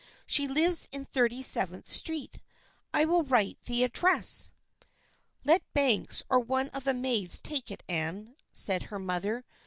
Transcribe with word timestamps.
She 0.25 0.47
lives 0.47 0.87
in 0.91 1.05
Thirty 1.05 1.43
seventh 1.43 1.91
Street. 1.91 2.39
I 2.91 3.05
will 3.05 3.21
write 3.21 3.59
the 3.65 3.83
address."" 3.83 4.51
Let 5.45 5.61
Banks 5.75 6.23
or 6.27 6.39
one 6.39 6.69
of 6.69 6.85
the 6.85 6.95
maids 6.95 7.39
take 7.39 7.69
it, 7.69 7.83
Anne," 7.87 8.35
said 8.51 8.85
her 8.89 8.97
mother. 8.97 9.45